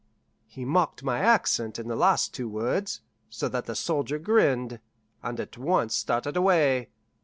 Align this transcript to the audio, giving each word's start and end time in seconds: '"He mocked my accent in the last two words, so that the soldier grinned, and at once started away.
'"He 0.47 0.65
mocked 0.65 1.03
my 1.03 1.19
accent 1.19 1.77
in 1.77 1.87
the 1.87 1.95
last 1.95 2.33
two 2.33 2.49
words, 2.49 3.01
so 3.29 3.47
that 3.49 3.65
the 3.65 3.75
soldier 3.75 4.17
grinned, 4.17 4.79
and 5.21 5.39
at 5.39 5.59
once 5.59 5.93
started 5.93 6.35
away. 6.35 6.89